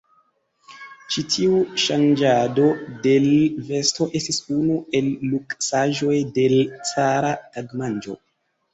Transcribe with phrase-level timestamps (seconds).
[1.15, 2.65] Ĉi tiu ŝanĝado
[3.05, 8.23] de l' vesto estis unu el luksaĵoj de l' cara tagmanĝo.